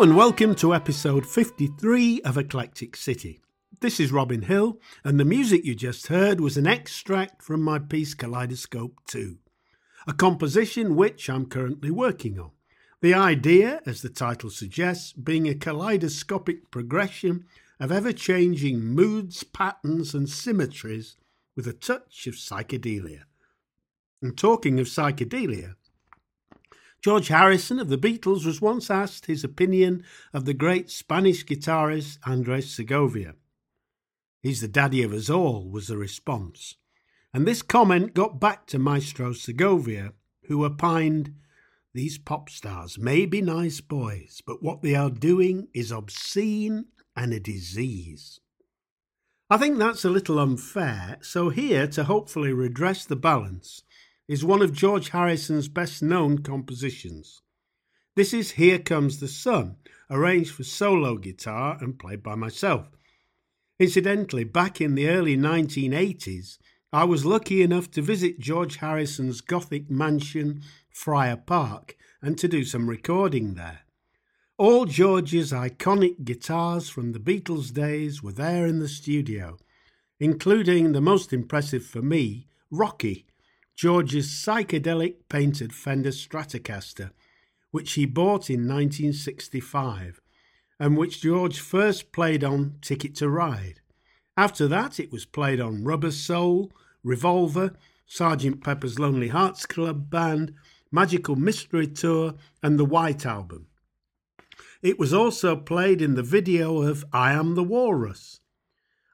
And 0.00 0.16
welcome 0.16 0.54
to 0.54 0.74
episode 0.74 1.26
53 1.26 2.22
of 2.22 2.38
Eclectic 2.38 2.96
City. 2.96 3.38
This 3.82 4.00
is 4.00 4.10
Robin 4.10 4.40
Hill, 4.40 4.80
and 5.04 5.20
the 5.20 5.26
music 5.26 5.62
you 5.62 5.74
just 5.74 6.06
heard 6.06 6.40
was 6.40 6.56
an 6.56 6.66
extract 6.66 7.42
from 7.42 7.60
my 7.60 7.78
piece 7.78 8.14
Kaleidoscope 8.14 8.98
2, 9.08 9.36
a 10.06 10.14
composition 10.14 10.96
which 10.96 11.28
I'm 11.28 11.44
currently 11.44 11.90
working 11.90 12.40
on. 12.40 12.52
The 13.02 13.12
idea, 13.12 13.82
as 13.84 14.00
the 14.00 14.08
title 14.08 14.48
suggests, 14.48 15.12
being 15.12 15.46
a 15.46 15.54
kaleidoscopic 15.54 16.70
progression 16.70 17.44
of 17.78 17.92
ever 17.92 18.14
changing 18.14 18.80
moods, 18.80 19.44
patterns, 19.44 20.14
and 20.14 20.30
symmetries 20.30 21.18
with 21.54 21.66
a 21.66 21.74
touch 21.74 22.26
of 22.26 22.36
psychedelia. 22.36 23.24
And 24.22 24.34
talking 24.34 24.80
of 24.80 24.86
psychedelia, 24.86 25.74
George 27.02 27.28
Harrison 27.28 27.78
of 27.78 27.88
the 27.88 27.96
Beatles 27.96 28.44
was 28.44 28.60
once 28.60 28.90
asked 28.90 29.26
his 29.26 29.42
opinion 29.42 30.04
of 30.34 30.44
the 30.44 30.52
great 30.52 30.90
Spanish 30.90 31.44
guitarist 31.46 32.18
Andres 32.26 32.74
Segovia. 32.74 33.34
He's 34.42 34.60
the 34.60 34.68
daddy 34.68 35.02
of 35.02 35.12
us 35.12 35.30
all, 35.30 35.68
was 35.70 35.88
the 35.88 35.96
response. 35.96 36.76
And 37.32 37.46
this 37.46 37.62
comment 37.62 38.12
got 38.12 38.38
back 38.38 38.66
to 38.66 38.78
Maestro 38.78 39.32
Segovia, 39.32 40.12
who 40.48 40.64
opined, 40.64 41.34
These 41.94 42.18
pop 42.18 42.50
stars 42.50 42.98
may 42.98 43.24
be 43.24 43.40
nice 43.40 43.80
boys, 43.80 44.42
but 44.46 44.62
what 44.62 44.82
they 44.82 44.94
are 44.94 45.10
doing 45.10 45.68
is 45.72 45.90
obscene 45.90 46.86
and 47.16 47.32
a 47.32 47.40
disease. 47.40 48.40
I 49.48 49.56
think 49.56 49.78
that's 49.78 50.04
a 50.04 50.10
little 50.10 50.38
unfair, 50.38 51.18
so 51.22 51.48
here 51.48 51.86
to 51.88 52.04
hopefully 52.04 52.52
redress 52.52 53.04
the 53.04 53.16
balance, 53.16 53.82
is 54.30 54.44
one 54.44 54.62
of 54.62 54.72
George 54.72 55.08
Harrison's 55.08 55.66
best 55.66 56.04
known 56.04 56.38
compositions. 56.38 57.42
This 58.14 58.32
is 58.32 58.52
Here 58.52 58.78
Comes 58.78 59.18
the 59.18 59.26
Sun, 59.26 59.74
arranged 60.08 60.52
for 60.52 60.62
solo 60.62 61.16
guitar 61.16 61.76
and 61.80 61.98
played 61.98 62.22
by 62.22 62.36
myself. 62.36 62.90
Incidentally, 63.80 64.44
back 64.44 64.80
in 64.80 64.94
the 64.94 65.08
early 65.08 65.36
1980s, 65.36 66.58
I 66.92 67.02
was 67.02 67.24
lucky 67.24 67.60
enough 67.60 67.90
to 67.90 68.02
visit 68.02 68.38
George 68.38 68.76
Harrison's 68.76 69.40
Gothic 69.40 69.90
mansion, 69.90 70.62
Friar 70.90 71.36
Park, 71.36 71.96
and 72.22 72.38
to 72.38 72.46
do 72.46 72.62
some 72.62 72.88
recording 72.88 73.54
there. 73.54 73.80
All 74.56 74.84
George's 74.84 75.50
iconic 75.50 76.22
guitars 76.22 76.88
from 76.88 77.10
the 77.10 77.18
Beatles 77.18 77.72
days 77.72 78.22
were 78.22 78.30
there 78.30 78.64
in 78.64 78.78
the 78.78 78.88
studio, 78.88 79.58
including 80.20 80.92
the 80.92 81.00
most 81.00 81.32
impressive 81.32 81.84
for 81.84 82.00
me, 82.00 82.46
Rocky, 82.70 83.26
George's 83.80 84.28
psychedelic 84.28 85.14
painted 85.30 85.72
Fender 85.72 86.10
Stratocaster, 86.10 87.12
which 87.70 87.94
he 87.94 88.04
bought 88.04 88.50
in 88.50 88.68
1965 88.68 90.20
and 90.78 90.98
which 90.98 91.22
George 91.22 91.60
first 91.60 92.12
played 92.12 92.44
on 92.44 92.74
Ticket 92.82 93.14
to 93.14 93.30
Ride. 93.30 93.80
After 94.36 94.68
that, 94.68 95.00
it 95.00 95.10
was 95.10 95.24
played 95.24 95.62
on 95.62 95.82
Rubber 95.82 96.10
Soul, 96.10 96.70
Revolver, 97.02 97.74
Sgt. 98.06 98.62
Pepper's 98.62 98.98
Lonely 98.98 99.28
Hearts 99.28 99.64
Club 99.64 100.10
Band, 100.10 100.52
Magical 100.92 101.36
Mystery 101.36 101.86
Tour, 101.86 102.34
and 102.62 102.78
the 102.78 102.84
White 102.84 103.24
Album. 103.24 103.68
It 104.82 104.98
was 104.98 105.14
also 105.14 105.56
played 105.56 106.02
in 106.02 106.16
the 106.16 106.22
video 106.22 106.82
of 106.82 107.06
I 107.14 107.32
Am 107.32 107.54
the 107.54 107.64
Walrus. 107.64 108.40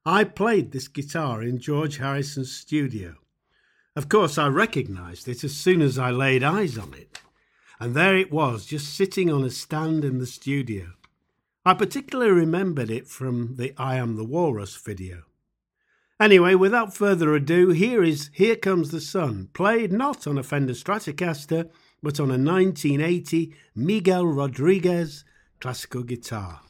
I 0.04 0.24
played 0.24 0.72
this 0.72 0.88
guitar 0.88 1.40
in 1.40 1.60
George 1.60 1.98
Harrison's 1.98 2.50
studio. 2.50 3.14
Of 3.96 4.10
course, 4.10 4.36
I 4.36 4.48
recognised 4.48 5.26
it 5.26 5.42
as 5.42 5.56
soon 5.56 5.80
as 5.80 5.98
I 5.98 6.10
laid 6.10 6.44
eyes 6.44 6.76
on 6.76 6.92
it. 6.92 7.18
And 7.80 7.94
there 7.94 8.14
it 8.14 8.30
was, 8.30 8.66
just 8.66 8.94
sitting 8.94 9.32
on 9.32 9.42
a 9.42 9.50
stand 9.50 10.04
in 10.04 10.18
the 10.18 10.26
studio. 10.26 10.92
I 11.64 11.72
particularly 11.72 12.30
remembered 12.30 12.90
it 12.90 13.08
from 13.08 13.56
the 13.56 13.72
I 13.78 13.96
Am 13.96 14.16
the 14.16 14.24
Walrus 14.24 14.76
video. 14.76 15.22
Anyway, 16.20 16.54
without 16.54 16.94
further 16.94 17.34
ado, 17.34 17.70
here 17.70 18.02
is 18.02 18.30
Here 18.34 18.56
Comes 18.56 18.90
the 18.90 19.00
Sun, 19.00 19.48
played 19.54 19.92
not 19.92 20.26
on 20.26 20.38
a 20.38 20.42
Fender 20.42 20.74
Stratocaster, 20.74 21.70
but 22.02 22.20
on 22.20 22.26
a 22.26 22.38
1980 22.38 23.54
Miguel 23.74 24.26
Rodriguez 24.26 25.24
classical 25.60 26.02
guitar. 26.02 26.60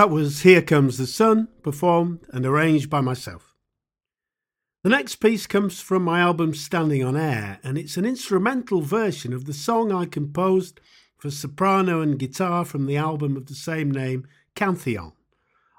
That 0.00 0.08
was 0.08 0.40
Here 0.40 0.62
Comes 0.62 0.96
the 0.96 1.06
Sun, 1.06 1.48
performed 1.62 2.20
and 2.30 2.46
arranged 2.46 2.88
by 2.88 3.02
myself. 3.02 3.54
The 4.82 4.88
next 4.88 5.16
piece 5.16 5.46
comes 5.46 5.82
from 5.82 6.04
my 6.04 6.20
album 6.20 6.54
Standing 6.54 7.04
on 7.04 7.18
Air, 7.18 7.58
and 7.62 7.76
it's 7.76 7.98
an 7.98 8.06
instrumental 8.06 8.80
version 8.80 9.34
of 9.34 9.44
the 9.44 9.52
song 9.52 9.92
I 9.92 10.06
composed 10.06 10.80
for 11.18 11.30
soprano 11.30 12.00
and 12.00 12.18
guitar 12.18 12.64
from 12.64 12.86
the 12.86 12.96
album 12.96 13.36
of 13.36 13.44
the 13.44 13.54
same 13.54 13.90
name, 13.90 14.26
Canción. 14.56 15.12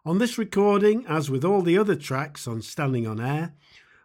On 0.05 0.19
this 0.19 0.37
recording, 0.37 1.03
as 1.07 1.31
with 1.31 1.43
all 1.43 1.63
the 1.63 1.79
other 1.79 1.95
tracks 1.95 2.47
on 2.47 2.61
Standing 2.61 3.07
on 3.07 3.19
Air, 3.19 3.55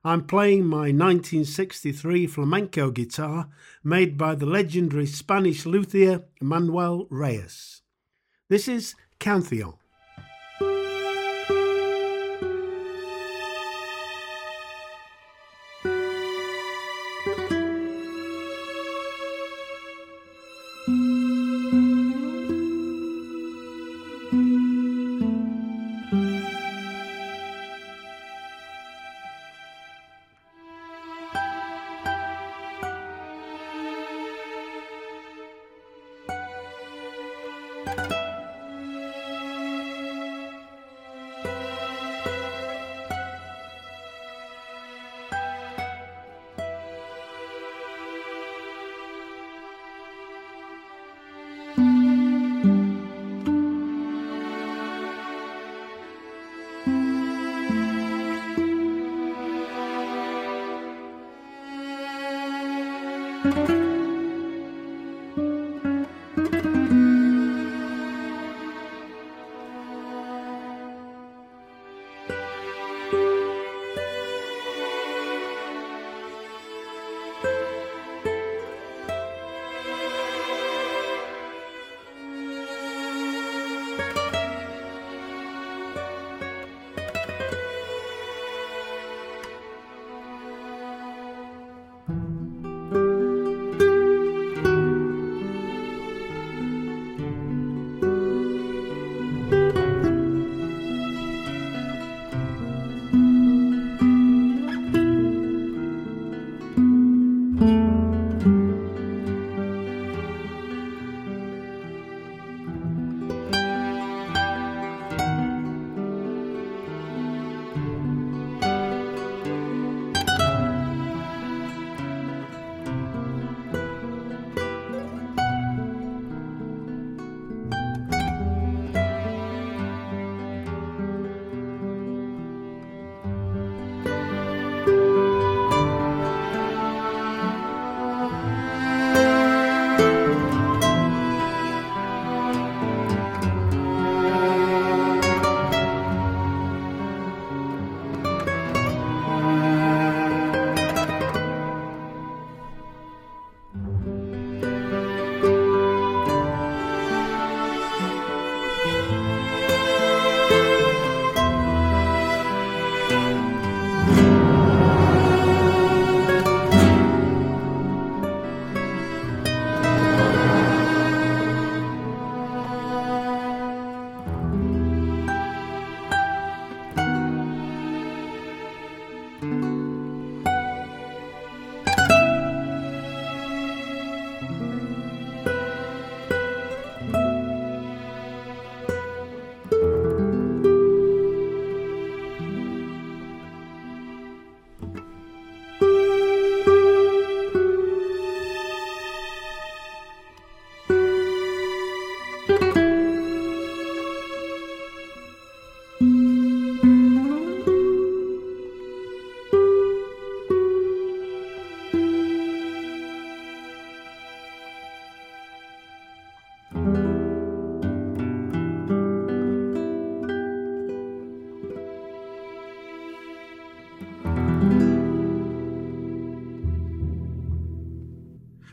I'm 0.02 0.24
playing 0.24 0.64
my 0.64 0.92
1963 0.92 2.26
flamenco 2.26 2.90
guitar 2.90 3.50
made 3.84 4.16
by 4.16 4.34
the 4.34 4.46
legendary 4.46 5.04
Spanish 5.04 5.66
luthier 5.66 6.24
Manuel 6.40 7.06
Reyes. 7.10 7.82
This 8.48 8.66
is 8.66 8.94
Canción. 9.20 9.74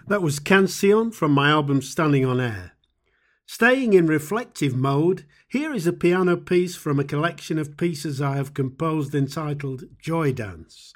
That 0.08 0.22
was 0.22 0.42
Canción 0.42 1.14
from 1.14 1.32
my 1.32 1.50
album 1.50 1.82
Standing 1.82 2.26
on 2.26 2.42
Air. 2.42 2.74
Staying 3.46 3.94
in 3.94 4.06
reflective 4.06 4.76
mode, 4.76 5.26
here 5.48 5.74
is 5.74 5.88
a 5.88 5.94
piano 5.94 6.36
piece 6.36 6.76
from 6.76 7.00
a 7.00 7.06
collection 7.06 7.58
of 7.58 7.78
pieces 7.78 8.22
I 8.22 8.36
have 8.36 8.54
composed 8.54 9.16
entitled 9.16 9.86
Joy 9.98 10.34
Dance. 10.34 10.92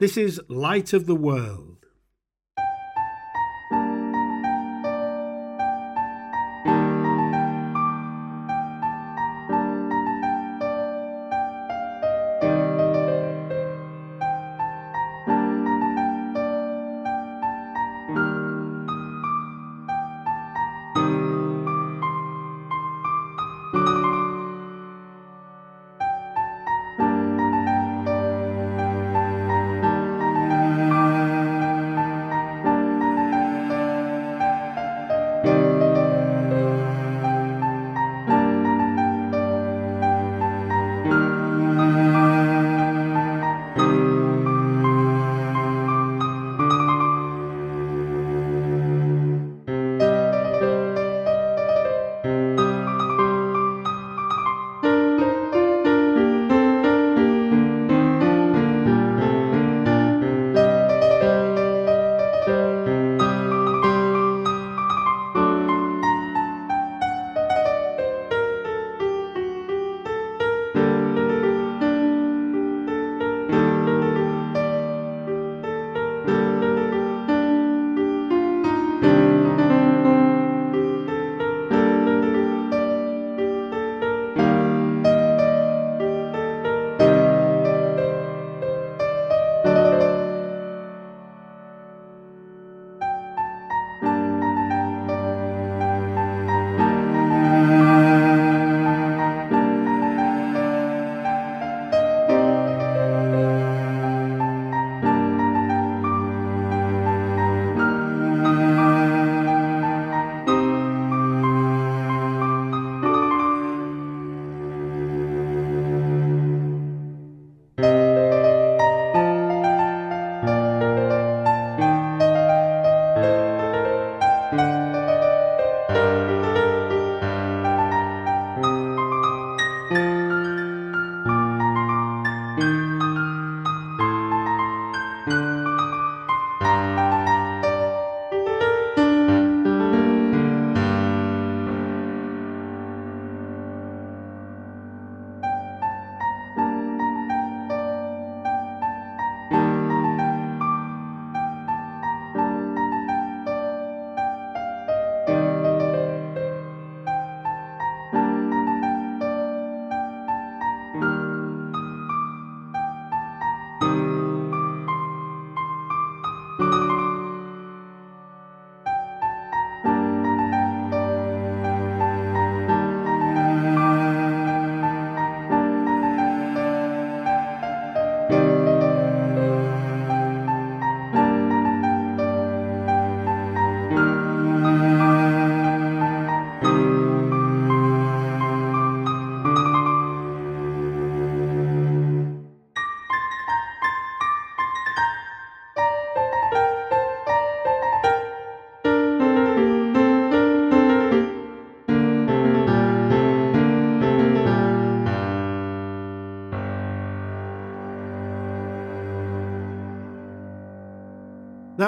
This 0.00 0.16
is 0.16 0.40
Light 0.48 0.92
of 0.92 1.06
the 1.06 1.14
World. 1.14 1.83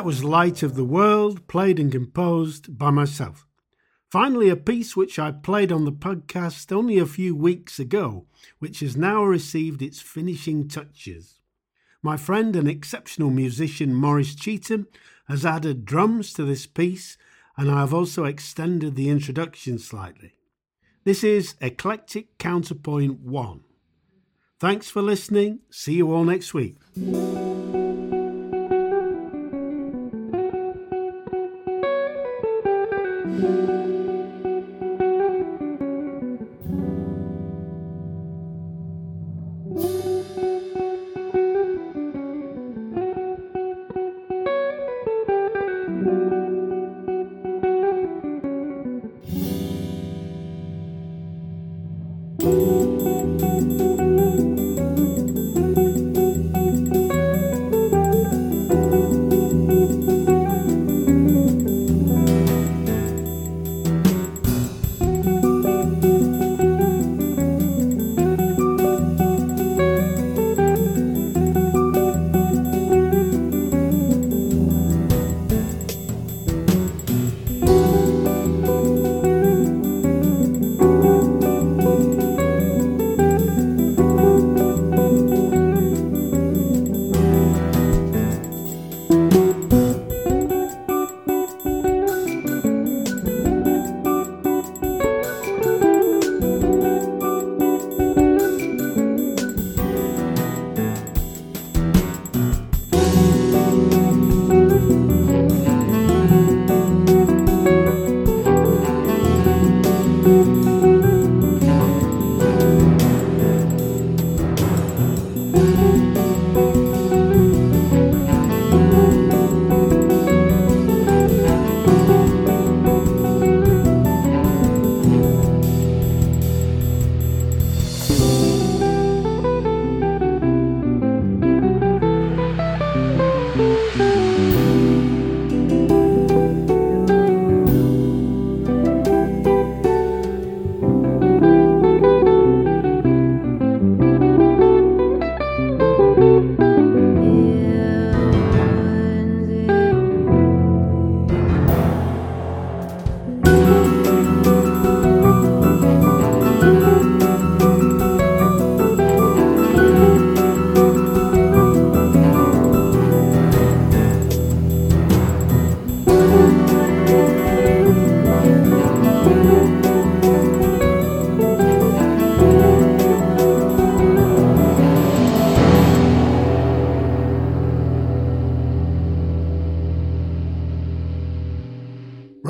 Was 0.07 0.23
Light 0.23 0.63
of 0.63 0.77
the 0.77 0.85
World, 0.85 1.49
played 1.49 1.81
and 1.81 1.91
composed 1.91 2.79
by 2.79 2.91
myself. 2.91 3.45
Finally, 4.09 4.49
a 4.49 4.55
piece 4.55 4.95
which 4.95 5.19
I 5.19 5.33
played 5.33 5.73
on 5.73 5.85
the 5.85 5.91
podcast 5.91 6.71
only 6.71 6.97
a 6.97 7.07
few 7.07 7.35
weeks 7.35 7.81
ago, 7.81 8.27
which 8.61 8.79
has 8.79 8.97
now 8.97 9.25
received 9.25 9.83
its 9.83 10.01
finishing 10.01 10.69
touches. 10.69 11.41
My 12.05 12.17
friend 12.17 12.55
and 12.55 12.69
exceptional 12.69 13.31
musician 13.31 13.93
Maurice 13.93 14.37
Cheetham 14.37 14.87
has 15.27 15.45
added 15.45 15.85
drums 15.85 16.33
to 16.35 16.45
this 16.45 16.67
piece, 16.67 17.19
and 17.57 17.69
I 17.69 17.81
have 17.81 17.93
also 17.93 18.27
extended 18.27 18.95
the 18.95 19.09
introduction 19.09 19.77
slightly. 19.77 20.35
This 21.03 21.25
is 21.25 21.57
Eclectic 21.61 22.39
Counterpoint 22.39 23.23
1. 23.23 23.65
Thanks 24.61 24.89
for 24.89 25.03
listening. 25.03 25.63
See 25.69 25.95
you 25.95 26.13
all 26.13 26.23
next 26.23 26.55
week. 26.55 26.77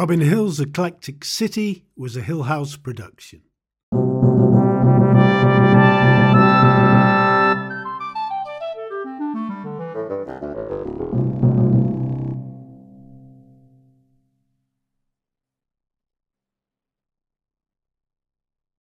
Robin 0.07 0.21
Hill's 0.21 0.61
Eclectic 0.61 1.25
City 1.25 1.85
was 1.97 2.17
a 2.17 2.21
Hill 2.21 2.45
House 2.45 2.77
production. 2.77 3.43